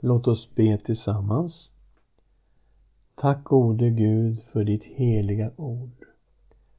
[0.00, 1.70] Låt oss be tillsammans.
[3.14, 6.06] Tack gode Gud för ditt heliga ord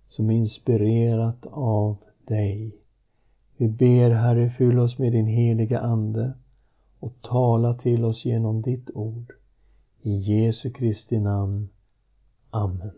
[0.08, 2.75] som är inspirerat av dig.
[3.57, 6.33] Vi ber Herre, fyll oss med din heliga Ande
[6.99, 9.34] och tala till oss genom ditt ord.
[10.02, 11.70] I Jesu Kristi namn.
[12.49, 12.91] Amen.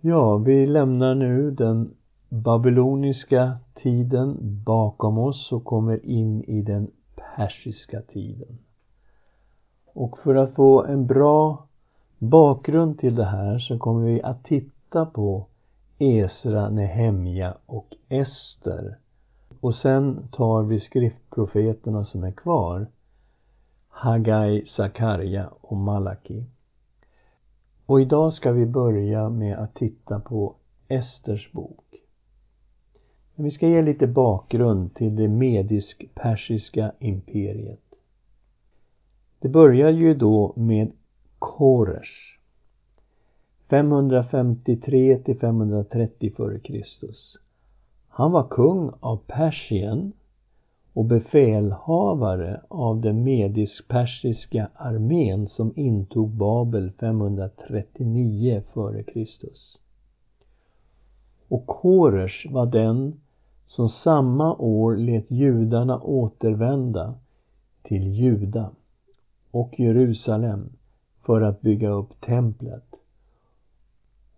[0.00, 1.94] Ja, vi lämnar nu den
[2.28, 6.90] babyloniska tiden bakom oss och kommer in i den
[7.36, 8.58] persiska tiden.
[9.92, 11.66] Och för att få en bra
[12.18, 15.46] bakgrund till det här så kommer vi att titta på
[15.98, 18.98] Esra, Nehemja och Ester.
[19.60, 22.86] Och sen tar vi skriftprofeterna som är kvar.
[23.88, 26.44] Hagai, Sakarja och Malaki.
[27.86, 30.54] Och idag ska vi börja med att titta på
[30.88, 31.83] Esters bok.
[33.34, 37.80] Men vi ska ge lite bakgrund till det medisk-persiska imperiet.
[39.38, 40.92] Det börjar ju då med
[41.38, 42.38] Koresh
[43.70, 46.82] 553 till 530 f.Kr.
[48.08, 50.12] Han var kung av Persien
[50.92, 59.24] och befälhavare av den medisk-persiska armén som intog Babel 539 f.Kr.
[61.48, 63.20] Och Koresh var den
[63.66, 67.14] som samma år lät judarna återvända
[67.82, 68.70] till Juda
[69.50, 70.68] och Jerusalem
[71.22, 72.84] för att bygga upp templet.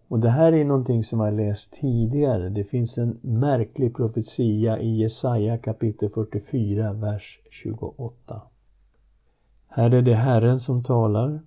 [0.09, 2.49] Och det här är någonting som jag läst tidigare.
[2.49, 8.43] Det finns en märklig profetia i Jesaja kapitel 44, vers 28.
[9.69, 11.41] Här är det Herren som talar.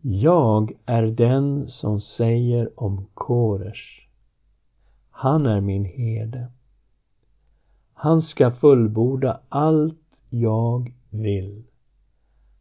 [0.00, 4.01] Jag är den som säger om Koresh
[5.22, 6.50] han är min herde.
[7.92, 11.62] Han ska fullborda allt jag vill.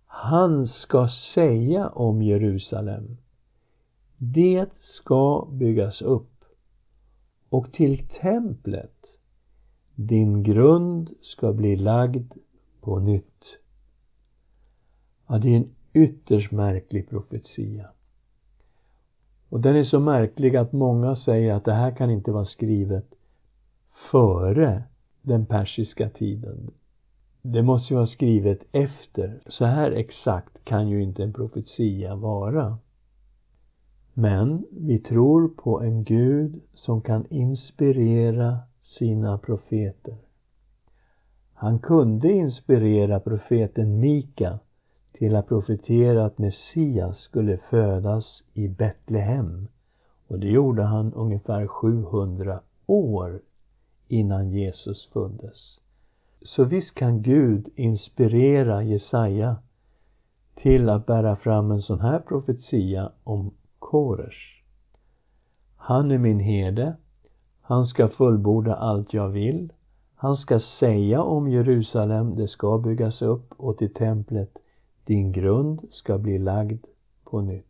[0.05, 3.17] Han ska säga om Jerusalem.
[4.17, 6.43] Det ska byggas upp
[7.49, 9.05] och till templet
[9.95, 12.33] din grund ska bli lagd
[12.81, 13.59] på nytt.
[15.27, 17.89] Ja, det är en ytterst märklig profetia.
[19.51, 23.05] Och den är så märklig att många säger att det här kan inte vara skrivet
[24.11, 24.83] före
[25.21, 26.71] den persiska tiden.
[27.41, 29.41] Det måste ju vara skrivet efter.
[29.47, 32.77] Så här exakt kan ju inte en profetia vara.
[34.13, 40.15] Men vi tror på en Gud som kan inspirera sina profeter.
[41.53, 44.59] Han kunde inspirera profeten Mika
[45.21, 49.67] till att profetera att Messias skulle födas i Betlehem.
[50.27, 53.41] Och det gjorde han ungefär 700 år
[54.07, 55.79] innan Jesus föddes.
[56.41, 59.55] Så visst kan Gud inspirera Jesaja
[60.55, 64.63] till att bära fram en sån här profetia om Koresh.
[65.75, 66.95] Han är min herde.
[67.61, 69.73] Han ska fullborda allt jag vill.
[70.15, 74.60] Han ska säga om Jerusalem, det ska byggas upp och till templet
[75.05, 76.85] din grund ska bli lagd
[77.23, 77.65] på nytt.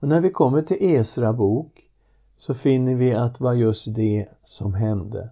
[0.00, 1.88] Och när vi kommer till Esra bok
[2.38, 5.30] så finner vi att det var just det som hände.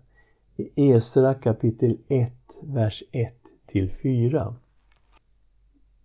[0.56, 3.34] I Esra kapitel 1, vers 1
[3.66, 4.54] till 4.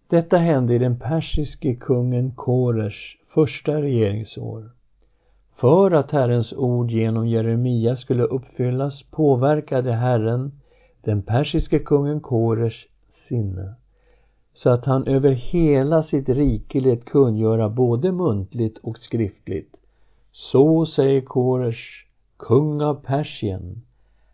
[0.08, 2.96] Detta hände i den persiske kungen Kores
[3.28, 4.72] första regeringsår.
[5.56, 10.52] För att Herrens ord genom Jeremia skulle uppfyllas påverkade Herren
[11.02, 12.74] den persiske kungen Kores
[13.28, 13.76] sinne
[14.54, 19.76] så att han över hela sitt rike lät kungöra både muntligt och skriftligt.
[20.32, 22.06] Så säger Koresh,
[22.38, 23.82] kung av Persien,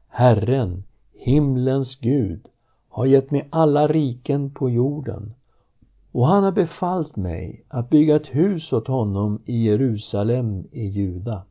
[0.07, 2.47] Herren, himlens Gud,
[2.89, 5.33] har gett mig alla riken på jorden
[6.11, 11.43] och han har befallt mig att bygga ett hus åt honom i Jerusalem i Juda.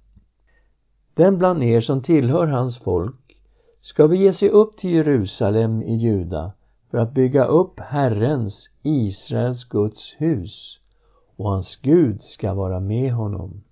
[1.14, 3.36] Den bland er som tillhör hans folk
[3.80, 6.52] ska bege sig upp till Jerusalem i Juda
[6.90, 10.78] för att bygga upp Herrens, Israels Guds hus
[11.36, 13.62] och hans Gud ska vara med honom.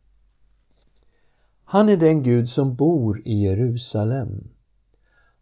[1.64, 4.48] Han är den Gud som bor i Jerusalem.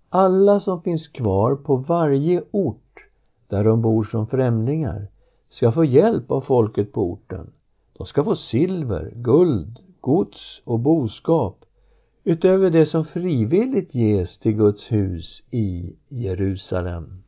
[0.08, 3.04] Alla som finns kvar på varje ort
[3.48, 5.06] där de bor som främlingar
[5.48, 7.50] ska få hjälp av folket på orten.
[7.92, 11.64] De ska få silver, guld, gods och boskap
[12.24, 17.23] utöver det som frivilligt ges till Guds hus i Jerusalem.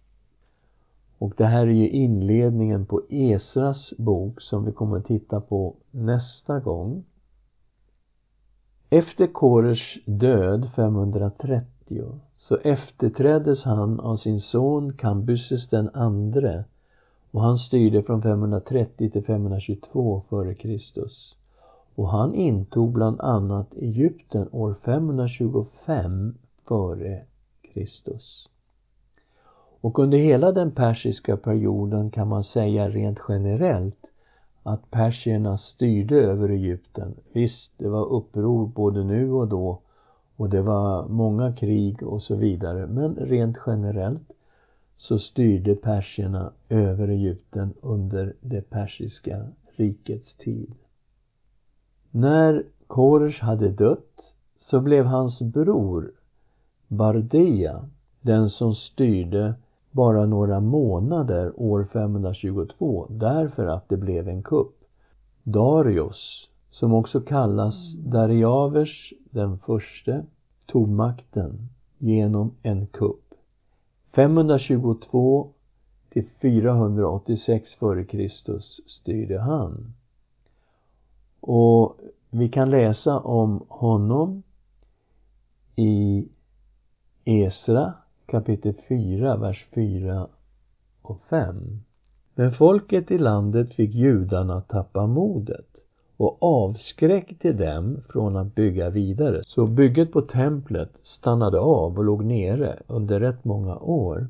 [1.18, 5.74] Och det här är ju inledningen på Esras bok som vi kommer att titta på
[5.90, 7.04] nästa gång.
[8.90, 16.64] Efter Kores död 530 så efterträddes han av sin son Kambyses den andre
[17.30, 20.78] och han styrde från 530 till 522 f.Kr.
[21.94, 26.34] Och han intog bland annat Egypten år 525
[26.64, 28.56] f.Kr.
[29.86, 34.06] Och under hela den persiska perioden kan man säga rent generellt
[34.62, 37.14] att persierna styrde över Egypten.
[37.32, 39.80] Visst, det var uppror både nu och då
[40.36, 42.86] och det var många krig och så vidare.
[42.86, 44.32] Men rent generellt
[44.96, 49.46] så styrde persierna över Egypten under det persiska
[49.76, 50.74] rikets tid.
[52.10, 56.12] När Koresh hade dött så blev hans bror
[56.88, 57.88] Bardia
[58.20, 59.54] den som styrde
[59.96, 64.75] bara några månader år 522 därför att det blev en kupp.
[65.43, 70.25] Darius, som också kallas Dariavers den förste,
[70.66, 73.34] tog makten genom en kupp.
[74.14, 75.48] 522
[76.10, 78.28] till 486 f.Kr.
[78.88, 79.94] styrde han.
[81.40, 81.96] Och
[82.31, 84.43] vi kan läsa om honom
[85.76, 86.28] i
[87.25, 87.93] Esra
[88.26, 90.28] kapitel 4, vers 4
[91.02, 91.81] och 5.
[92.34, 95.67] Men folket i landet fick judarna tappa modet
[96.17, 99.43] och avskräckte dem från att bygga vidare.
[99.44, 104.29] Så bygget på templet stannade av och låg nere under rätt många år.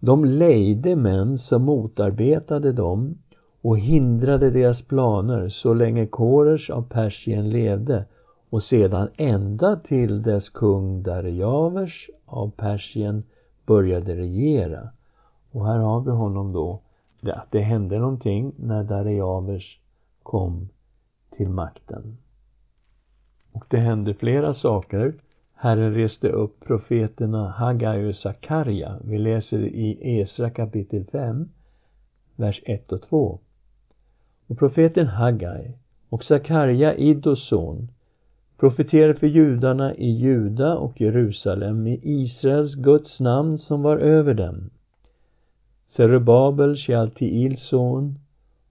[0.00, 3.18] De lejde män som motarbetade dem
[3.62, 8.04] och hindrade deras planer så länge Koresh av Persien levde
[8.52, 13.22] och sedan ända till dess kung Darjavers av Persien
[13.66, 14.88] började regera.
[15.50, 16.80] Och här har vi honom då,
[17.22, 19.80] att det hände någonting när Darjavers
[20.22, 20.68] kom
[21.36, 22.16] till makten.
[23.52, 25.14] Och det hände flera saker.
[25.54, 28.98] Herren reste upp profeterna Hagai och Sakarja.
[29.04, 31.48] Vi läser i Esra kapitel 5,
[32.36, 33.38] vers 1 och 2.
[34.46, 35.72] Och profeten Hagai
[36.08, 37.88] och Sakarja, Iddos son,
[38.62, 44.70] profeterade för judarna i Juda och Jerusalem i Israels Guds namn som var över dem.
[45.96, 48.18] Zerubabel, Shealtiils son,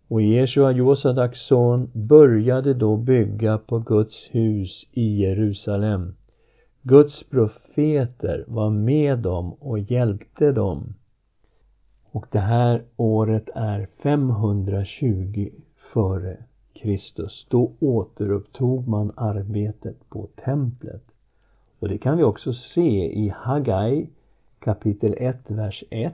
[0.08, 6.16] och Jeshua Josadaks son, började då bygga på Guds hus i Jerusalem.
[6.82, 10.94] Guds profeter var med dem och hjälpte dem.
[12.12, 15.50] Och det här året är 520
[15.94, 16.38] före
[16.82, 17.46] Kristus.
[17.50, 21.04] Då återupptog man arbetet på templet.
[21.80, 24.08] Och det kan vi också se i Hagai
[24.60, 26.14] kapitel 1, vers 1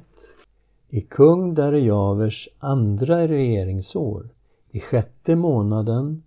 [0.89, 4.29] i kung Darejavers andra regeringsår,
[4.71, 6.23] i sjätte månaden,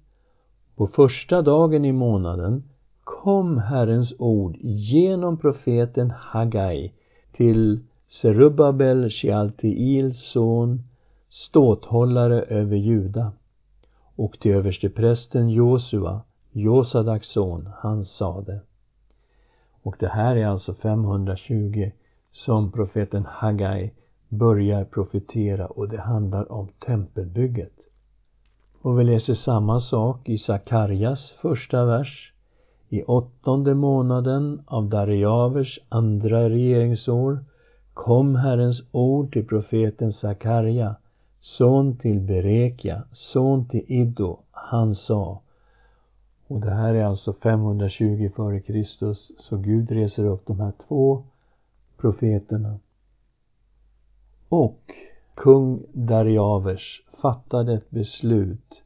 [0.77, 2.63] på första dagen i månaden,
[3.05, 6.93] kom Herrens ord genom profeten Hagai
[7.33, 10.83] till Serubabel, Shealtiels son,
[11.29, 13.33] ståthållare över Juda,
[14.21, 16.21] och till översteprästen Josua,
[16.53, 18.61] Josadaks son, han sade.
[19.83, 21.91] Och det här är alltså 520
[22.33, 23.91] som profeten Hagai
[24.29, 27.73] börjar profetera och det handlar om tempelbygget.
[28.83, 32.33] Och vi läser samma sak i Sakarjas första vers.
[32.89, 37.45] I åttonde månaden av Darjavers andra regeringsår
[37.95, 40.97] kom Herrens ord till profeten Sakarja,
[41.41, 44.39] son till Berekia, son till Iddo.
[44.51, 45.41] Han sa,
[46.47, 49.15] och det här är alltså 520 f.Kr.
[49.43, 51.25] Så Gud reser upp de här två
[51.97, 52.79] profeterna
[54.51, 54.95] och
[55.35, 58.83] kung Darjavers fattade ett beslut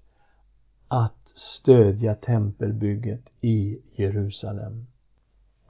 [0.88, 4.86] att stödja tempelbygget i Jerusalem.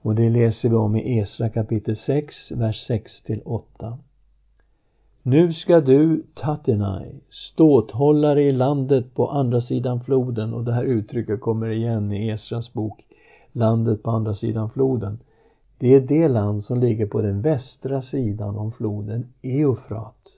[0.00, 3.98] Och det läser vi om i Esra kapitel 6, vers 6 till 8.
[5.26, 10.54] Nu ska du, Tatenai, ståthållare i landet på andra sidan floden.
[10.54, 13.04] Och det här uttrycket kommer igen i Esras bok,
[13.52, 15.18] landet på andra sidan floden.
[15.78, 20.36] Det är det land som ligger på den västra sidan om floden Eufrat.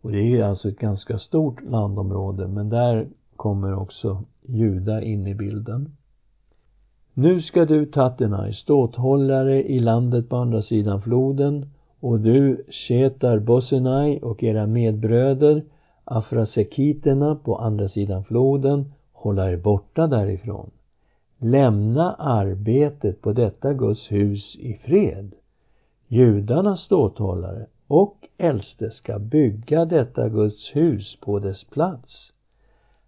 [0.00, 3.06] Och det är alltså ett ganska stort landområde, men där
[3.36, 5.96] kommer också Juda in i bilden.
[7.14, 11.66] Nu ska du Tatenai, ståthållare i landet på andra sidan floden,
[12.06, 15.62] och du Shetar Bosenai och era medbröder,
[16.04, 20.70] Afrasekiterna på andra sidan floden, hålla er borta därifrån.
[21.38, 25.32] Lämna arbetet på detta Guds hus i fred.
[26.08, 32.32] Judarnas ståthållare och äldste ska bygga detta Guds hus på dess plats.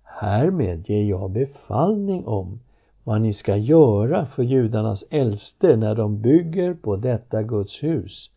[0.02, 2.60] Härmed ger jag befallning om
[3.04, 8.30] vad ni ska göra för judarnas äldste när de bygger på detta Guds hus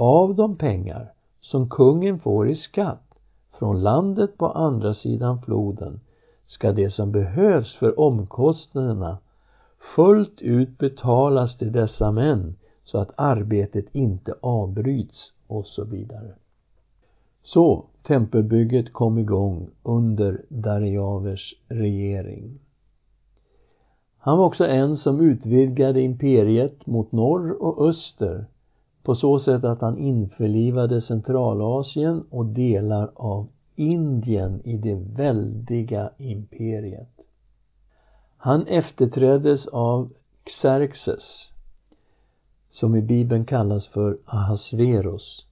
[0.00, 3.18] av de pengar som kungen får i skatt
[3.58, 6.00] från landet på andra sidan floden
[6.46, 9.18] ska det som behövs för omkostnaderna
[9.94, 16.34] fullt ut betalas till dessa män så att arbetet inte avbryts och så vidare.
[17.42, 22.58] Så tempelbygget kom igång under Darijavers regering.
[24.18, 28.46] Han var också en som utvidgade imperiet mot norr och öster
[29.08, 37.20] på så sätt att han införlivade Centralasien och delar av Indien i det väldiga imperiet.
[38.36, 40.12] Han efterträddes av
[40.44, 41.52] Xerxes
[42.70, 45.46] som i Bibeln kallas för Ahasverus,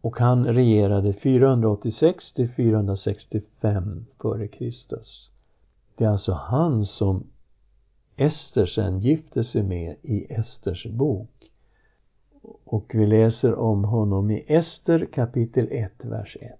[0.00, 4.98] och han regerade 486 till 465 f.Kr.
[5.96, 7.26] Det är alltså han som
[8.16, 11.37] Ester sen gifte sig med i Esters bok.
[12.64, 16.50] Och vi läser om honom i Ester kapitel 1, vers 1.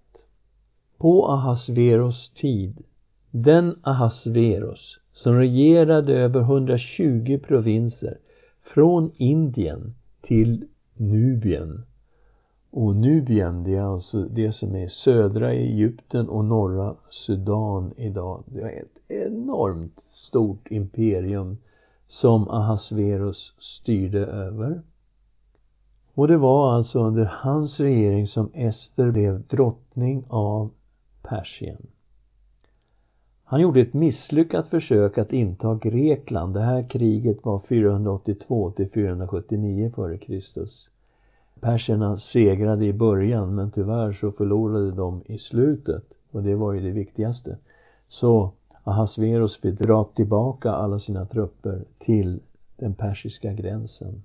[0.98, 2.82] På Ahasveros tid,
[3.30, 8.18] den Ahasveros som regerade över 120 provinser
[8.62, 10.66] från Indien till
[10.96, 11.82] Nubien.
[12.70, 18.42] Och Nubien, det är alltså det som är södra Egypten och norra Sudan idag.
[18.46, 21.58] Det är ett enormt stort imperium
[22.06, 24.82] som Ahasverus styrde över.
[26.18, 30.70] Och det var alltså under hans regering som Ester blev drottning av
[31.22, 31.86] Persien.
[33.44, 36.54] Han gjorde ett misslyckat försök att inta Grekland.
[36.54, 40.66] Det här kriget var 482 till 479 f.Kr.
[41.60, 46.80] Perserna segrade i början men tyvärr så förlorade de i slutet och det var ju
[46.80, 47.58] det viktigaste.
[48.08, 48.52] Så
[48.84, 52.40] Ahasveros fick dra tillbaka alla sina trupper till
[52.76, 54.22] den persiska gränsen.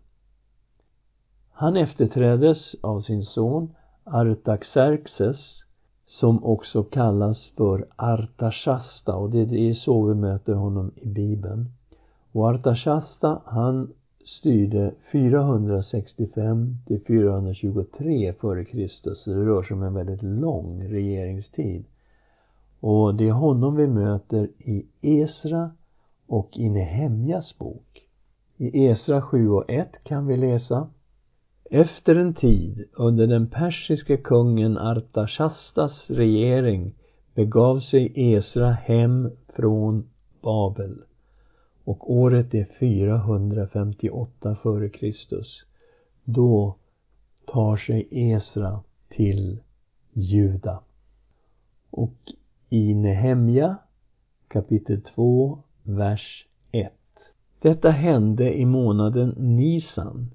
[1.56, 5.64] Han efterträddes av sin son Artaxerxes
[6.06, 11.66] som också kallas för Artashasta och det är så vi möter honom i Bibeln.
[12.32, 13.94] Och Artashasta han
[14.26, 18.88] styrde 465 till 423 f.Kr.
[19.16, 21.86] Så det rör sig om en väldigt lång regeringstid.
[22.80, 25.72] Och det är honom vi möter i Esra
[26.28, 28.08] och i Nehemjas bok.
[28.58, 30.88] I Esra 7 och 1 kan vi läsa
[31.70, 36.94] efter en tid under den persiske kungen Artashastas regering
[37.34, 40.10] begav sig Esra hem från
[40.42, 41.02] Babel
[41.84, 45.44] och året är 458 f.Kr.
[46.24, 46.76] Då
[47.46, 49.60] tar sig Esra till
[50.14, 50.80] Juda.
[51.90, 52.34] Och
[52.70, 53.78] i Nehemja
[54.48, 56.94] kapitel 2, vers 1.
[57.60, 60.32] Detta hände i månaden Nisan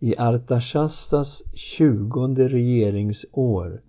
[0.00, 3.80] i Artashastas tjugonde regeringsår.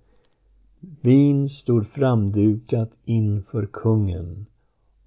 [1.02, 4.46] Vin stod framdukat inför kungen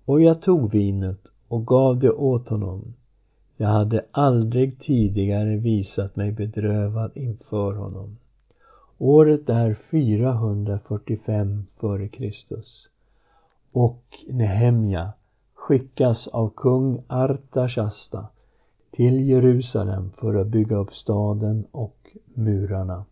[0.04, 2.94] och jag tog vinet och gav det åt honom.
[3.56, 8.16] Jag hade aldrig tidigare visat mig bedrövad inför honom.
[8.98, 12.24] Året är 445 f.Kr.
[13.72, 15.12] Och Nehemja
[15.54, 18.26] skickas av kung Artashasta
[19.00, 23.04] till Jerusalem för att bygga upp staden och murarna.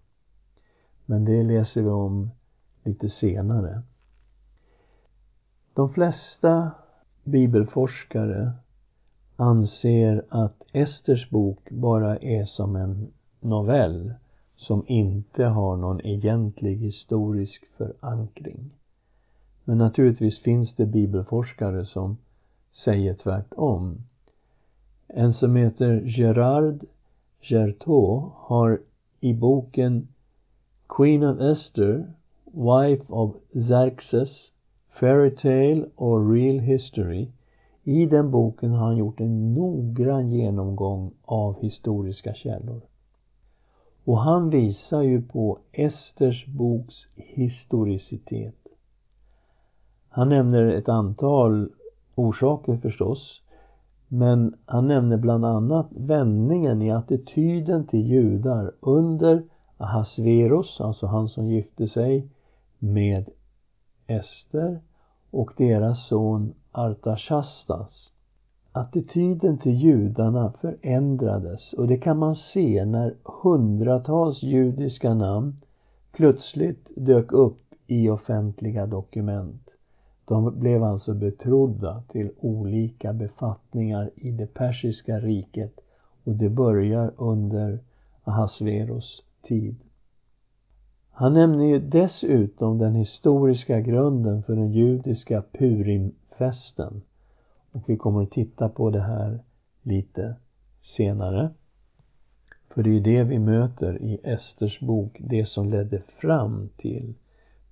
[1.06, 2.30] Men det läser vi om
[2.84, 3.82] lite senare.
[5.74, 6.70] De flesta
[7.24, 8.52] bibelforskare
[9.36, 14.14] anser att Esters bok bara är som en novell
[14.56, 18.70] som inte har någon egentlig historisk förankring.
[19.64, 22.16] Men naturligtvis finns det bibelforskare som
[22.72, 24.02] säger tvärtom.
[25.08, 26.84] En som heter Gerard
[27.40, 28.80] Gertaud har
[29.20, 30.08] i boken
[30.88, 32.12] Queen of Esther,
[32.44, 34.50] Wife of Xerxes,
[34.90, 37.28] Fairy Tale or Real History
[37.84, 42.80] i den boken har han gjort en noggrann genomgång av historiska källor.
[44.04, 48.66] Och han visar ju på Esters boks historicitet.
[50.08, 51.68] Han nämner ett antal
[52.14, 53.42] orsaker förstås.
[54.08, 59.42] Men han nämner bland annat vändningen i attityden till judar under
[59.76, 62.28] Ahasverus, alltså han som gifte sig
[62.78, 63.28] med
[64.06, 64.80] Ester
[65.30, 68.12] och deras son Artashastas.
[68.72, 75.56] Attityden till judarna förändrades och det kan man se när hundratals judiska namn
[76.12, 79.67] plötsligt dök upp i offentliga dokument.
[80.28, 85.80] De blev alltså betrodda till olika befattningar i det persiska riket
[86.24, 87.78] och det börjar under
[88.24, 89.76] Ahasveros tid.
[91.10, 97.02] Han nämner ju dessutom den historiska grunden för den judiska Purimfesten.
[97.72, 99.38] Och vi kommer att titta på det här
[99.82, 100.34] lite
[100.82, 101.50] senare.
[102.68, 107.14] För det är ju det vi möter i Esters bok, det som ledde fram till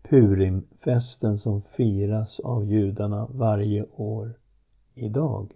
[0.09, 4.35] Purimfesten som firas av judarna varje år
[4.95, 5.53] idag.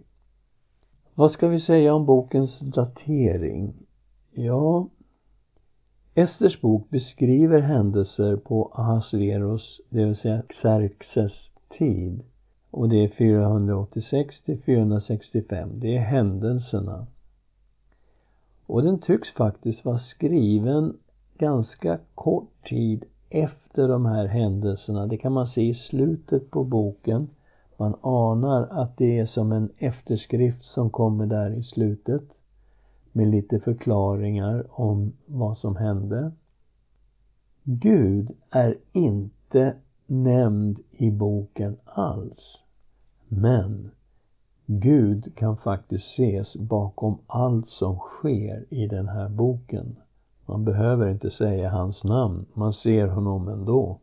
[1.15, 3.73] Vad ska vi säga om bokens datering?
[4.31, 4.87] Ja,
[6.13, 12.23] Esters bok beskriver händelser på Ahasveros, det vill säga Xerxes tid.
[12.71, 15.69] Och det är 486 till 465.
[15.79, 17.07] Det är händelserna.
[18.65, 20.97] Och den tycks faktiskt vara skriven
[21.37, 25.07] ganska kort tid efter de här händelserna.
[25.07, 27.29] Det kan man se i slutet på boken.
[27.77, 32.23] Man anar att det är som en efterskrift som kommer där i slutet
[33.11, 36.31] med lite förklaringar om vad som hände.
[37.63, 42.57] Gud är inte nämnd i boken alls.
[43.27, 43.91] Men
[44.65, 49.95] Gud kan faktiskt ses bakom allt som sker i den här boken.
[50.51, 53.99] Man behöver inte säga hans namn, man ser honom ändå.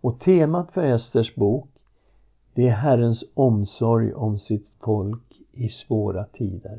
[0.00, 1.68] Och temat för Esters bok,
[2.54, 6.78] det är Herrens omsorg om sitt folk i svåra tider.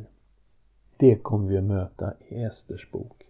[0.97, 3.23] Det kommer vi att möta i Esters bok.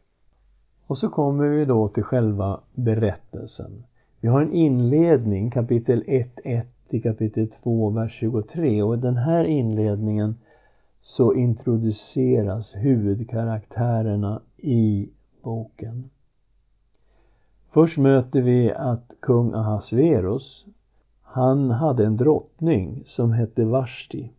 [0.88, 3.84] Och så kommer vi då till själva berättelsen.
[4.20, 8.84] Vi har en inledning, kapitel 1.1 till kapitel 2, vers 23.
[8.84, 10.36] Och i den här inledningen
[11.02, 15.10] så introduceras huvudkaraktärerna i
[15.44, 16.10] boken.
[17.72, 20.66] Först möter vi att kung Ahasverus
[21.22, 24.32] han hade en drottning som hette Vashti.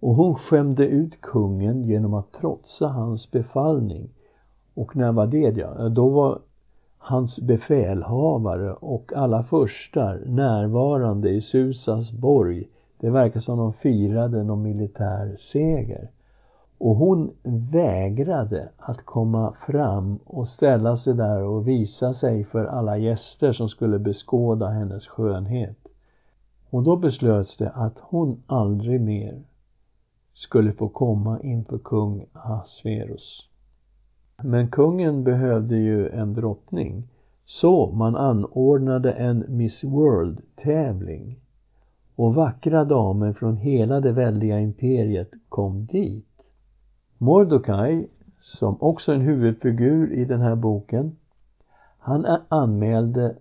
[0.00, 4.08] Och hon skämde ut kungen genom att trotsa hans befallning.
[4.74, 5.56] Och när var det?
[5.56, 6.38] Ja, då var
[6.98, 12.68] hans befälhavare och alla furstar närvarande i Susas borg.
[13.00, 16.10] Det verkar som de firade någon militär seger.
[16.80, 22.98] Och hon vägrade att komma fram och ställa sig där och visa sig för alla
[22.98, 25.76] gäster som skulle beskåda hennes skönhet.
[26.70, 29.42] Och då beslöts det att hon aldrig mer
[30.34, 33.48] skulle få komma inför kung Ahasverus.
[34.42, 37.08] Men kungen behövde ju en drottning.
[37.44, 41.40] Så man anordnade en Miss World-tävling.
[42.16, 46.29] Och vackra damer från hela det väldiga imperiet kom dit.
[47.22, 48.08] Mordokaj,
[48.40, 51.16] som också är en huvudfigur i den här boken,
[51.98, 53.34] han anmälde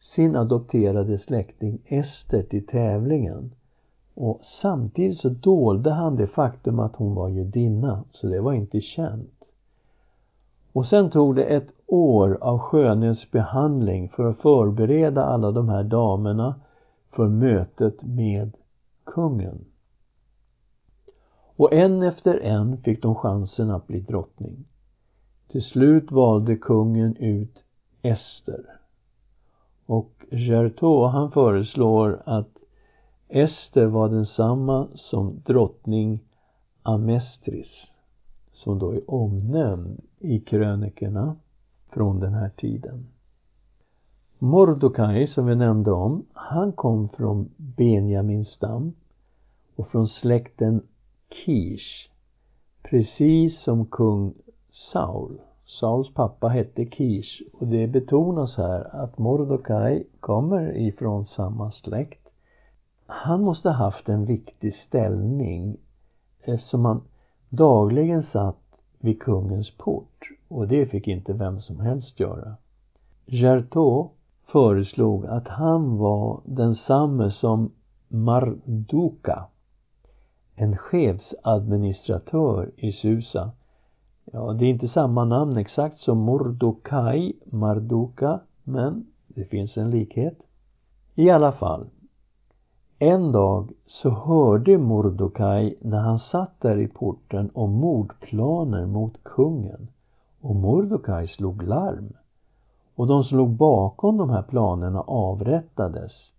[0.00, 3.50] sin adopterade släkting Ester till tävlingen.
[4.14, 8.80] Och samtidigt så dolde han det faktum att hon var judinna, så det var inte
[8.80, 9.44] känt.
[10.72, 16.54] Och sen tog det ett år av skönhetsbehandling för att förbereda alla de här damerna
[17.10, 18.52] för mötet med
[19.04, 19.64] kungen.
[21.62, 24.64] Och en efter en fick de chansen att bli drottning.
[25.48, 27.58] Till slut valde kungen ut
[28.02, 28.64] Ester.
[29.86, 32.58] Och Gertot han föreslår att
[33.28, 36.20] Ester var densamma som drottning
[36.82, 37.86] Amestris
[38.52, 41.36] som då är omnämnd i krönikerna
[41.88, 43.06] från den här tiden.
[44.38, 48.92] Mordokaj som vi nämnde om, han kom från Benjamins stam
[49.76, 50.82] och från släkten
[51.32, 52.10] Kish.
[52.82, 54.34] Precis som kung
[54.70, 55.40] Saul.
[55.64, 62.28] Sauls pappa hette Kish och det betonas här att Mordokaj kommer ifrån samma släkt.
[63.06, 65.76] Han måste ha haft en viktig ställning
[66.42, 67.02] eftersom han
[67.48, 68.62] dagligen satt
[68.98, 72.56] vid kungens port och det fick inte vem som helst göra.
[73.26, 74.12] Gertot
[74.46, 77.70] föreslog att han var densamme som
[78.08, 79.46] Marduka,
[80.54, 83.50] en chefsadministratör i Susa.
[84.24, 90.38] Ja, det är inte samma namn exakt som Mordokaj, Marduka, men det finns en likhet.
[91.14, 91.86] I alla fall,
[92.98, 99.88] en dag så hörde Mordokaj när han satt där i porten om mordplaner mot kungen
[100.40, 102.12] och Mordokaj slog larm.
[102.94, 106.32] Och de som låg bakom de här planerna avrättades.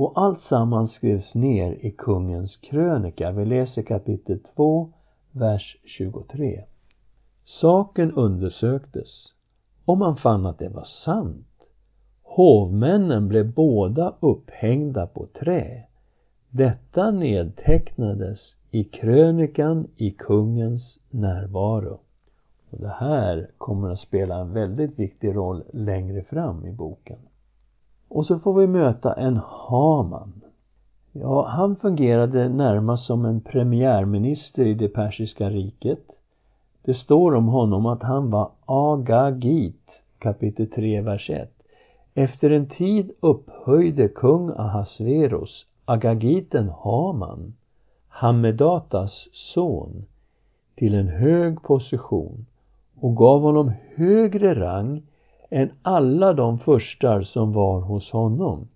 [0.00, 3.32] Och allt sammans skrevs ner i kungens krönika.
[3.32, 4.92] Vi läser kapitel 2,
[5.32, 6.64] vers 23.
[7.44, 9.34] Saken undersöktes
[9.84, 11.46] och man fann att det var sant
[12.22, 15.84] Hovmännen blev båda upphängda på trä.
[16.50, 22.00] Detta nedtecknades i krönikan i kungens närvaro.
[22.70, 27.18] Och det här kommer att spela en väldigt viktig roll längre fram i boken.
[28.10, 30.32] Och så får vi möta en Haman.
[31.12, 36.04] Ja, han fungerade närmast som en premiärminister i det persiska riket.
[36.82, 41.52] Det står om honom att han var Agagit, kapitel 3, vers 1.
[42.14, 47.54] Efter en tid upphöjde kung Ahasverus, Agagiten Haman,
[48.08, 50.04] Hammedatas son,
[50.74, 52.46] till en hög position
[53.00, 55.02] och gav honom högre rang
[55.50, 58.68] än alla de förstar som var hos honom.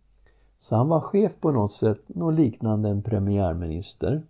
[0.61, 4.23] Så han var chef på något sätt, något liknande en premiärminister.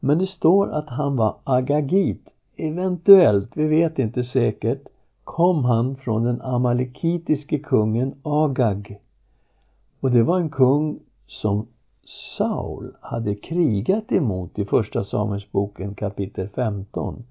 [0.00, 2.28] Men det står att han var agagit.
[2.56, 4.82] Eventuellt, vi vet inte säkert,
[5.24, 8.98] kom han från den amalekitiske kungen Agag.
[10.00, 11.66] Och det var en kung som
[12.36, 17.24] Saul hade krigat emot i Första Samuelsboken kapitel 15.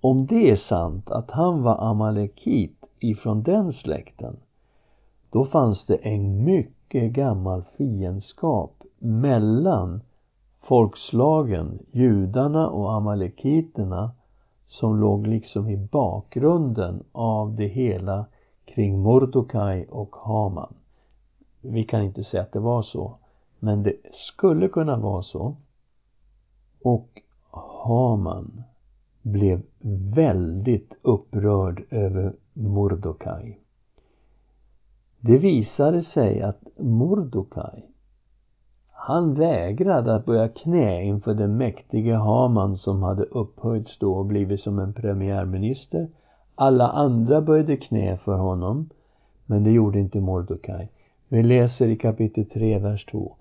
[0.00, 4.36] Om det är sant att han var amalekit ifrån den släkten,
[5.30, 10.00] då fanns det en mycket gammal fiendskap mellan
[10.60, 14.10] folkslagen, judarna och amalekiterna
[14.66, 18.26] som låg liksom i bakgrunden av det hela
[18.64, 20.74] kring Mordokaj och Haman.
[21.60, 23.14] Vi kan inte säga att det var så,
[23.58, 25.56] men det skulle kunna vara så.
[26.82, 27.22] Och
[27.84, 28.62] Haman
[29.22, 29.62] blev
[30.14, 33.60] väldigt upprörd över Mordokaj.
[35.20, 37.90] Det visade sig att Mordokaj
[39.10, 44.60] han vägrade att böja knä inför den mäktige Haman som hade upphöjts då och blivit
[44.60, 46.08] som en premiärminister.
[46.54, 48.90] Alla andra böjde knä för honom,
[49.46, 50.88] men det gjorde inte Mordokaj.
[51.28, 53.36] Vi läser i kapitel 3, vers 2.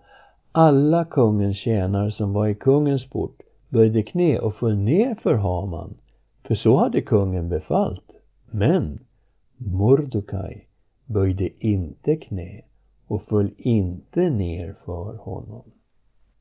[0.52, 5.94] Alla kungens tjänare som var i kungens port böjde knä och föll ner för Haman,
[6.44, 8.09] för så hade kungen befallt.
[8.52, 9.00] Men
[9.58, 10.68] Mordokaj
[11.06, 12.62] böjde inte knä
[13.08, 15.64] och föll inte ner för honom.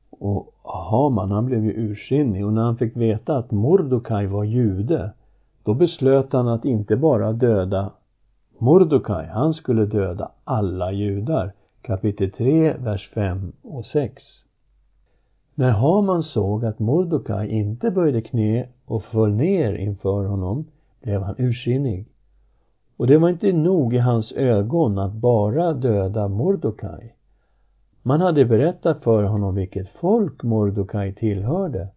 [0.09, 5.11] Och Haman, han blev ju ursinnig och när han fick veta att Mordokaj var jude,
[5.63, 7.91] då beslöt han att inte bara döda
[8.61, 11.53] Mordokaj, han skulle döda alla judar.
[11.81, 14.23] Kapitel 3, vers 5 och 6.
[15.55, 20.65] När Haman såg att Mordokaj inte böjde knä och föll ner inför honom
[21.01, 22.05] blev han ursinnig.
[22.97, 27.15] Och det var inte nog i hans ögon att bara döda Mordokaj.
[28.01, 31.87] Man hade berättat för honom vilket folk Mordokaj tillhörde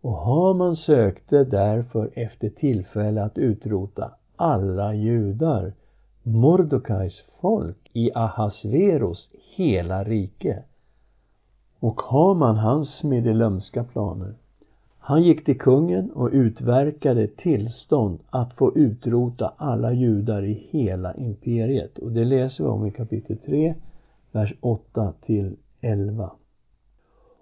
[0.00, 5.72] och Haman sökte därför efter tillfälle att utrota alla judar,
[6.22, 10.62] Mordokajs folk i Ahasveros hela rike.
[11.80, 14.34] Och Haman han smidde lömska planer.
[15.06, 21.98] Han gick till kungen och utverkade tillstånd att få utrota alla judar i hela imperiet.
[21.98, 23.74] Och det läser vi om i kapitel 3,
[24.32, 26.30] vers 8 till 11.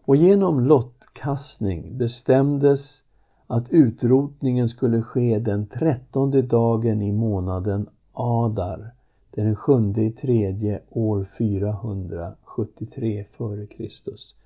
[0.05, 3.03] Och genom lottkastning bestämdes
[3.46, 8.90] att utrotningen skulle ske den trettonde dagen i månaden Adar.
[9.31, 14.42] Den sjunde i tredje år 473 f.Kr.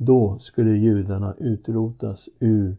[0.00, 2.76] Då skulle judarna utrotas ur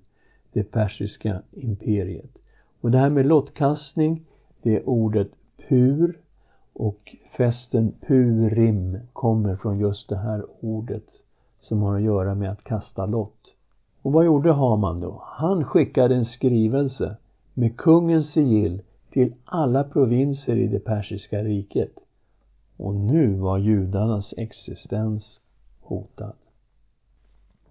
[0.54, 2.38] det persiska imperiet.
[2.82, 4.26] Och det här med lottkastning,
[4.62, 5.32] det är ordet
[5.68, 6.20] pur
[6.74, 11.06] och festen purim kommer från just det här ordet
[11.62, 13.54] som har att göra med att kasta lott.
[14.02, 15.24] Och vad gjorde Haman då?
[15.26, 17.18] Han skickade en skrivelse
[17.54, 21.94] med kungens sigill till alla provinser i det persiska riket.
[22.78, 25.40] Och nu var judarnas existens
[25.82, 26.34] hotad.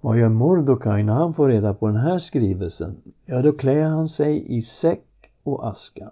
[0.00, 2.96] Vad gör Mordokaj när han får reda på den här skrivelsen?
[3.26, 6.10] Ja, då klär han sig i säck och aska.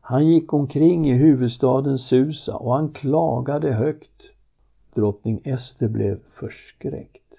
[0.00, 4.22] Han gick omkring i huvudstaden Susa och han klagade högt.
[4.94, 7.32] Drottning Ester blev förskräckt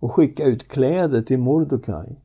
[0.00, 2.16] och skickade ut kläder till Mordokaj.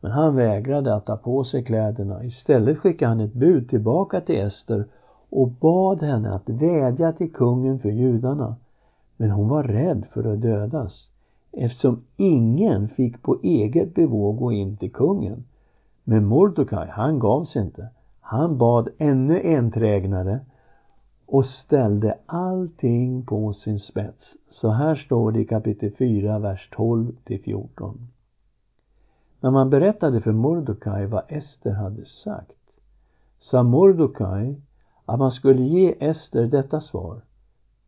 [0.00, 2.24] Men han vägrade att ta på sig kläderna.
[2.24, 4.84] Istället skickade han ett bud tillbaka till Ester
[5.30, 8.56] och bad henne att vädja till kungen för judarna.
[9.16, 11.08] Men hon var rädd för att dödas
[11.56, 15.44] eftersom ingen fick på eget bevåg gå in till kungen.
[16.04, 17.88] Men Mordokaj, han gav sig inte.
[18.20, 20.40] Han bad ännu enträgnare
[21.26, 24.34] och ställde allting på sin spets.
[24.50, 28.08] Så här står det i kapitel 4, vers 12 till 14.
[29.40, 32.56] När man berättade för Mordokaj vad Ester hade sagt
[33.38, 34.60] sa Mordokaj
[35.04, 37.20] att man skulle ge Ester detta svar.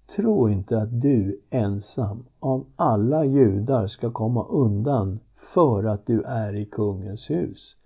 [0.07, 5.19] Tro inte att du ensam av alla judar ska komma undan
[5.55, 7.77] för att du är i kungens hus.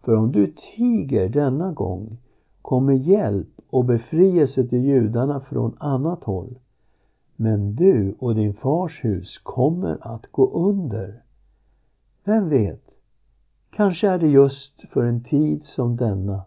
[0.00, 2.16] För om du tiger denna gång
[2.62, 6.58] kommer hjälp och befrielse till judarna från annat håll.
[7.36, 11.22] Men du och din fars hus kommer att gå under.
[12.24, 12.90] Vem vet,
[13.70, 16.42] kanske är det just för en tid som denna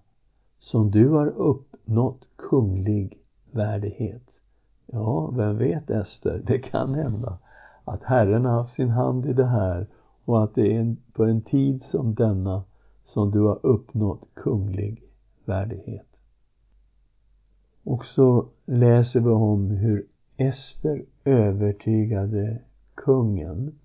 [0.59, 3.17] som du har uppnått kunglig
[3.51, 4.32] värdighet.
[4.95, 7.37] Ja, vem vet Ester, det kan hända
[7.85, 9.87] att Herren har haft sin hand i det här
[10.25, 12.63] och att det är på en tid som denna
[13.03, 15.03] som du har uppnått kunglig
[15.45, 16.07] värdighet.
[17.83, 20.05] Och så läser vi om hur
[20.37, 22.57] Ester övertygade
[22.95, 23.75] kungen.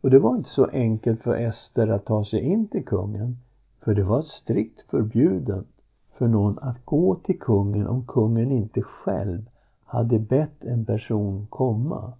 [0.00, 3.36] Och det var inte så enkelt för Ester att ta sig in till kungen,
[3.80, 5.66] för det var strikt förbjudet
[6.12, 9.44] för någon att gå till kungen om kungen inte själv
[9.86, 12.12] hade bett en person komma.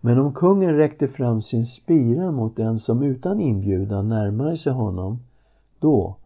[0.00, 5.18] Men om kungen räckte fram sin spira mot den som utan inbjudan närmade sig honom,
[5.78, 6.16] då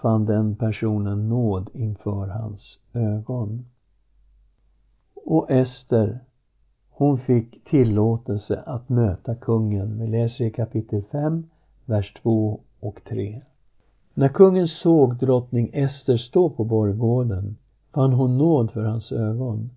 [0.00, 3.66] fann den personen nåd inför hans ögon.
[5.14, 6.20] Och Ester,
[6.90, 9.98] hon fick tillåtelse att möta kungen.
[9.98, 11.46] Vi läser i kapitel 5,
[11.84, 13.42] vers 2 och 3.
[14.14, 17.56] När kungen såg drottning Ester stå på borggården
[17.94, 19.70] fann hon nåd för hans ögon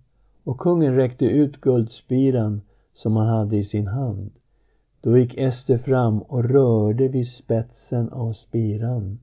[0.44, 2.60] och kungen räckte ut guldspiran
[2.94, 4.30] som han hade i sin hand.
[5.00, 9.18] Då gick Ester fram och rörde vid spetsen av spiran.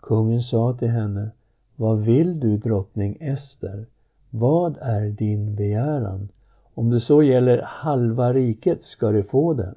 [0.00, 1.30] Kungen sa till henne,
[1.76, 3.86] Vad vill du, drottning Ester?
[4.30, 6.28] Vad är din begäran?
[6.74, 9.74] Om det så gäller halva riket ska du få det.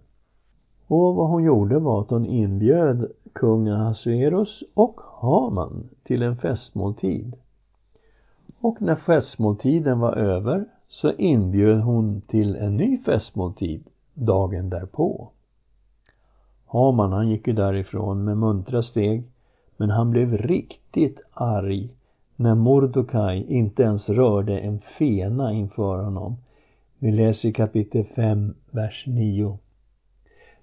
[0.87, 7.35] Och vad hon gjorde var att hon inbjöd kung Ahasveros och Haman till en festmåltid.
[8.61, 15.29] Och när festmåltiden var över så inbjöd hon till en ny festmåltid dagen därpå.
[16.65, 19.23] Haman han gick ju därifrån med muntra steg
[19.77, 21.89] men han blev riktigt arg
[22.35, 26.37] när Mordokaj inte ens rörde en fena inför honom.
[26.99, 29.57] Vi läser i kapitel 5, vers 9.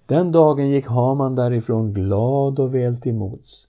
[0.05, 3.67] Den dagen gick Haman därifrån glad och väl till mots.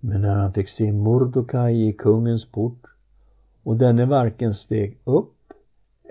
[0.00, 2.88] Men när han fick se Mordokaj i kungens port
[3.68, 5.52] och denne varken steg upp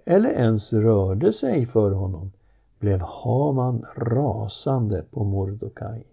[0.06, 2.32] eller ens rörde sig för honom
[2.80, 6.04] blev Haman rasande på Mordokaj.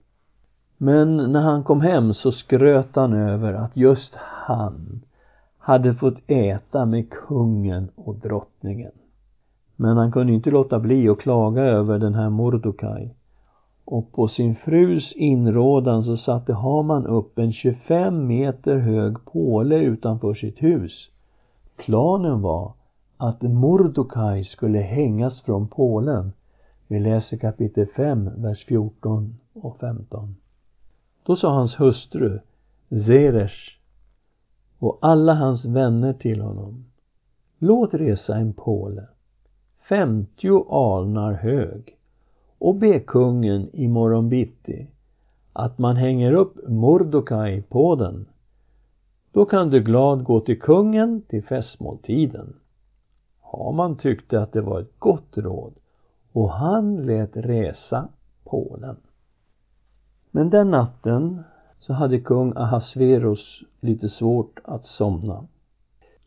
[0.77, 5.01] Men när han kom hem så skröt han över att just han
[5.59, 8.93] hade fått äta med kungen och drottningen.
[9.77, 13.15] Men han kunde inte låta bli att klaga över den här Mordokaj.
[13.85, 20.35] Och på sin frus inrådan så satte Haman upp en 25 meter hög påle utanför
[20.35, 21.11] sitt hus.
[21.77, 22.73] Planen var
[23.17, 26.33] att Mordokaj skulle hängas från Polen.
[26.89, 30.37] Vi läser kapitel 5, vers 14 och 15.
[31.27, 32.41] Då sa hans hustru
[32.89, 33.79] Zeresh
[34.79, 36.85] och alla hans vänner till honom
[37.59, 39.07] Låt resa en påle,
[39.89, 41.97] femtio alnar hög
[42.59, 44.87] och be kungen i morgon bitti
[45.53, 48.27] att man hänger upp Mordokaj på den.
[49.35, 52.55] Då kan du glad gå till kungen till festmåltiden.
[53.41, 55.75] Haman tyckte att det var ett gott råd
[56.33, 58.09] och han lät resa
[58.45, 58.97] pålen.
[60.31, 61.43] Men den natten
[61.79, 65.47] så hade kung Ahasverus lite svårt att somna.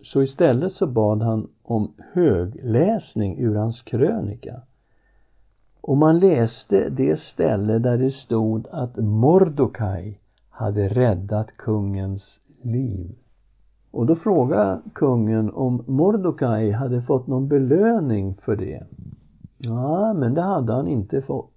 [0.04, 4.62] Så istället så bad han om högläsning ur hans krönika.
[5.82, 13.16] Och man läste det ställe där det stod att Mordokaj hade räddat kungens liv.
[13.92, 18.84] Och då frågade kungen om Mordokaj hade fått någon belöning för det.
[19.58, 21.54] Ja, men det hade han inte fått.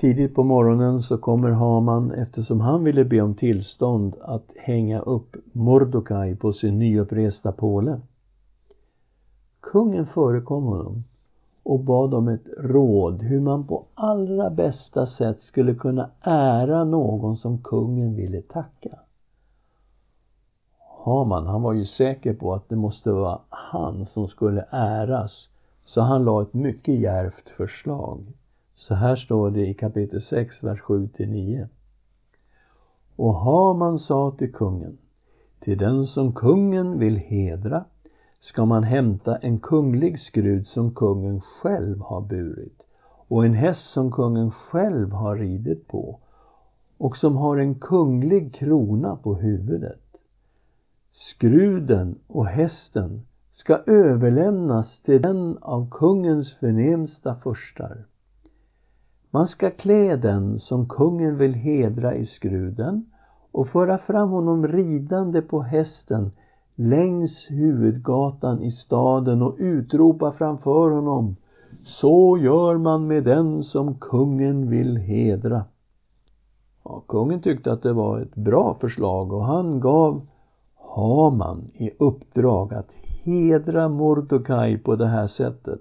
[0.00, 5.36] Tidigt på morgonen så kommer Haman eftersom han ville be om tillstånd att hänga upp
[5.52, 8.00] Mordokaj på sin nyuppresta påle.
[9.60, 11.04] Kungen förekom honom
[11.62, 17.36] och bad om ett råd hur man på allra bästa sätt skulle kunna ära någon
[17.36, 18.98] som kungen ville tacka.
[21.04, 25.48] Haman, han var ju säker på att det måste vara han som skulle äras,
[25.84, 28.20] så han la ett mycket djärvt förslag.
[28.74, 31.68] Så här står det i kapitel 6, vers 7 till 9.
[33.16, 34.98] Och Haman sa till kungen,
[35.60, 37.84] till den som kungen vill hedra
[38.40, 42.82] ska man hämta en kunglig skrud som kungen själv har burit
[43.28, 46.18] och en häst som kungen själv har ridit på
[46.98, 50.01] och som har en kunglig krona på huvudet.
[51.12, 53.22] Skruden och hästen
[53.52, 58.04] ska överlämnas till den av kungens förnämsta förstar.
[59.30, 63.10] Man ska klä den som kungen vill hedra i skruden
[63.52, 66.30] och föra fram honom ridande på hästen
[66.74, 71.36] längs huvudgatan i staden och utropa framför honom
[71.84, 75.64] Så gör man med den som kungen vill hedra.
[76.84, 80.26] Ja, kungen tyckte att det var ett bra förslag och han gav
[80.94, 82.90] Haman i uppdrag att
[83.24, 85.80] hedra Mordokaj på det här sättet.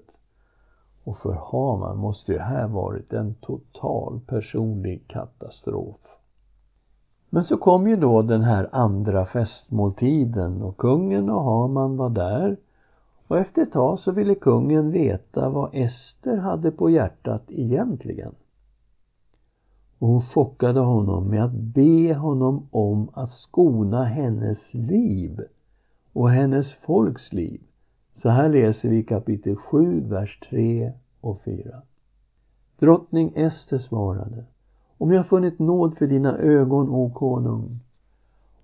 [1.04, 6.00] Och för Haman måste det här varit en total personlig katastrof.
[7.30, 12.58] Men så kom ju då den här andra festmåltiden och kungen och Haman var där.
[13.28, 18.36] Och efter ett tag så ville kungen veta vad Ester hade på hjärtat egentligen.
[20.01, 25.41] Och hon chockade honom med att be honom om att skona hennes liv
[26.13, 27.61] och hennes folks liv.
[28.15, 31.81] Så här läser vi kapitel 7, vers 3 och 4.
[32.79, 34.43] Drottning Ester svarade
[34.97, 37.79] Om jag funnit nåd för dina ögon, o konung,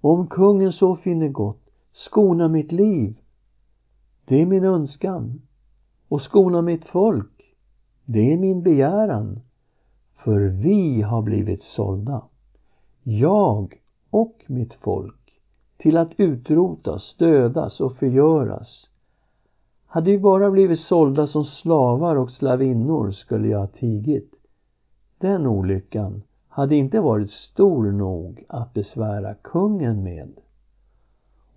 [0.01, 3.15] och om kungen så finner gott, skona mitt liv.
[4.25, 5.41] Det är min önskan.
[6.07, 7.55] Och skona mitt folk.
[8.05, 9.39] Det är min begäran.
[10.27, 12.21] För vi har blivit sålda.
[13.03, 15.39] Jag och mitt folk
[15.77, 18.89] till att utrotas, dödas och förgöras.
[19.85, 24.31] Hade vi bara blivit sålda som slavar och slavinnor skulle jag ha tigit.
[25.17, 30.39] Den olyckan hade inte varit stor nog att besvära kungen med.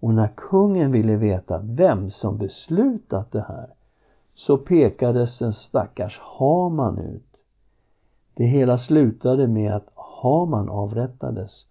[0.00, 3.66] Och när kungen ville veta vem som beslutat det här
[4.35, 7.29] så pekades den stackars Haman ut.
[8.34, 11.66] Det hela slutade med att Haman avrättades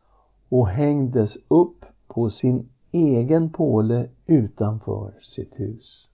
[0.49, 6.07] och hängdes upp på sin egen påle utanför sitt hus.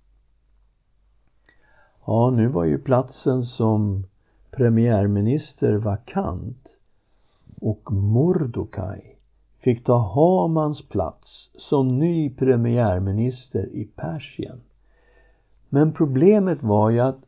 [2.05, 4.03] Ja, nu var ju platsen som
[4.51, 6.67] premiärminister vakant
[7.61, 9.17] och Mordokaj
[9.59, 14.61] fick ta Hamans plats som ny premiärminister i Persien.
[15.69, 17.25] Men problemet var ju att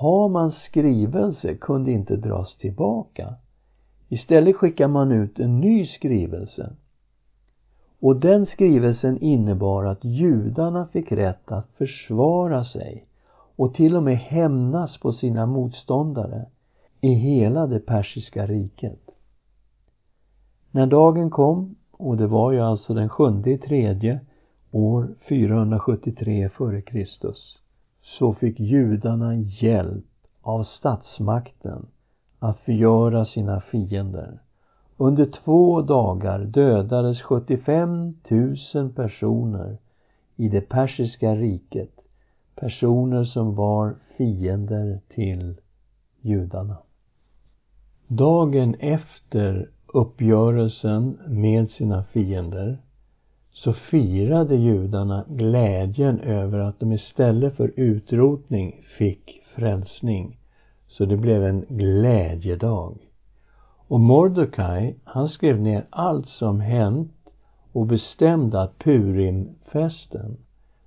[0.00, 3.34] Hamans skrivelse kunde inte dras tillbaka.
[4.08, 6.72] Istället skickar man ut en ny skrivelse.
[8.00, 13.06] Och den skrivelsen innebar att judarna fick rätt att försvara sig
[13.56, 16.46] och till och med hämnas på sina motståndare
[17.00, 19.10] i hela det persiska riket.
[20.70, 24.20] När dagen kom, och det var ju alltså den sjunde i tredje,
[24.70, 27.04] år 473 f.Kr
[28.02, 30.04] så fick judarna hjälp
[30.42, 31.86] av statsmakten
[32.38, 34.38] att förgöra sina fiender.
[34.96, 38.14] Under två dagar dödades 75
[38.74, 39.78] 000 personer
[40.36, 42.00] i det persiska riket
[42.54, 45.54] personer som var fiender till
[46.20, 46.76] judarna.
[48.06, 52.78] Dagen efter uppgörelsen med sina fiender
[53.52, 60.38] så firade judarna glädjen över att de istället för utrotning fick frälsning.
[60.88, 62.98] Så det blev en glädjedag.
[63.88, 67.12] Och Mordecai, han skrev ner allt som hänt
[67.72, 70.36] och bestämde att Purimfesten,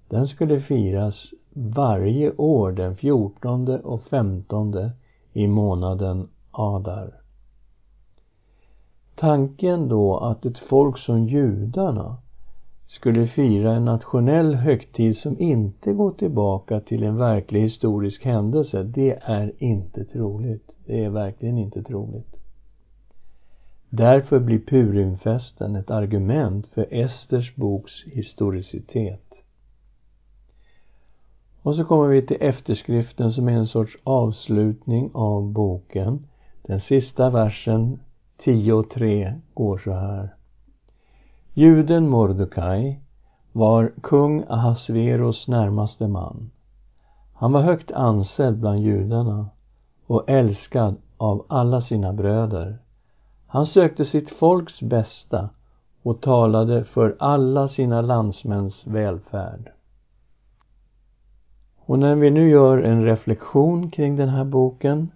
[0.10, 4.74] den skulle firas varje år den 14 och 15
[5.34, 7.14] i månaden Adar.
[9.16, 12.18] Tanken då att ett folk som judarna
[12.86, 19.20] skulle fira en nationell högtid som inte går tillbaka till en verklig historisk händelse, det
[19.22, 20.72] är inte troligt.
[20.86, 22.36] Det är verkligen inte troligt.
[23.90, 29.34] Därför blir Purimfesten ett argument för Esters boks historicitet.
[31.62, 36.28] Och så kommer vi till efterskriften som är en sorts avslutning av boken.
[36.62, 38.00] Den sista versen,
[38.44, 40.36] 10.3, går så här.
[41.56, 43.00] Juden Mordecai
[43.52, 46.52] var kung Ahasveros närmaste man.
[47.34, 49.50] Han var högt ansedd bland judarna
[50.08, 52.78] och älskad av alla sina bröder.
[53.48, 55.50] Han sökte sitt folks bästa
[56.04, 59.72] och talade för alla sina landsmäns välfärd.
[61.86, 65.12] Och när vi nu gör en reflektion kring den här boken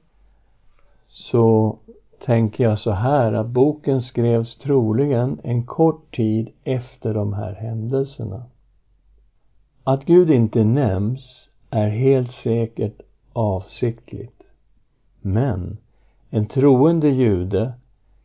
[1.07, 1.77] så
[2.25, 8.43] tänker jag så här att boken skrevs troligen en kort tid efter de här händelserna.
[9.83, 13.01] Att Gud inte nämns är helt säkert
[13.33, 14.43] avsiktligt.
[15.21, 15.77] Men
[16.29, 17.73] en troende jude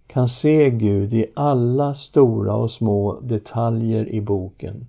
[0.07, 4.86] kan se Gud i alla stora och små detaljer i boken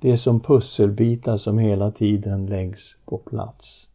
[0.00, 3.88] Det är som pusselbitar som hela tiden läggs på plats.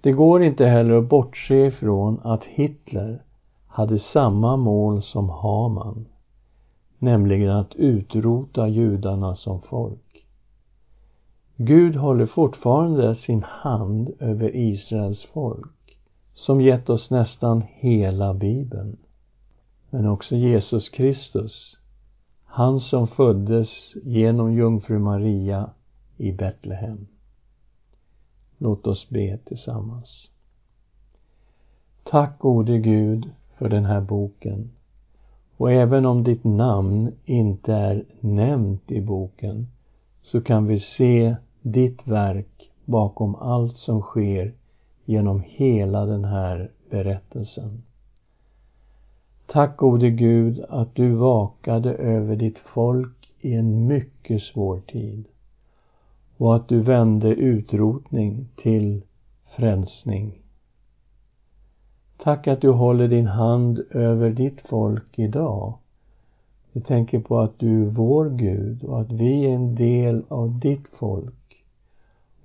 [0.00, 3.22] Det går inte heller att bortse ifrån att Hitler
[3.66, 6.06] hade samma mål som Haman,
[6.98, 10.26] nämligen att utrota judarna som folk.
[11.56, 15.98] Gud håller fortfarande sin hand över Israels folk,
[16.32, 18.96] som gett oss nästan hela Bibeln.
[19.90, 21.78] Men också Jesus Kristus,
[22.44, 25.70] han som föddes genom jungfru Maria
[26.16, 27.06] i Betlehem.
[28.62, 30.30] Låt oss be tillsammans.
[32.02, 34.70] Tack gode Gud för den här boken.
[35.56, 39.66] Och även om ditt namn inte är nämnt i boken
[40.22, 44.52] så kan vi se ditt verk bakom allt som sker
[45.04, 47.82] genom hela den här berättelsen.
[49.46, 55.24] Tack gode Gud att du vakade över ditt folk i en mycket svår tid
[56.40, 59.02] och att du vände utrotning till
[59.56, 60.42] frälsning.
[62.16, 65.78] Tack att du håller din hand över ditt folk idag.
[66.72, 70.58] Vi tänker på att du är vår Gud och att vi är en del av
[70.58, 71.64] ditt folk.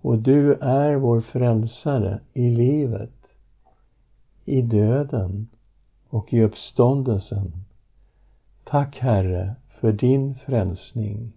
[0.01, 3.27] Och du är vår frälsare i livet,
[4.45, 5.47] i döden
[6.09, 7.51] och i uppståndelsen.
[8.63, 11.33] Tack Herre för din frälsning.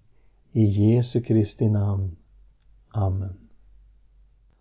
[0.52, 2.17] I Jesu Kristi namn.
[2.94, 3.47] Amen.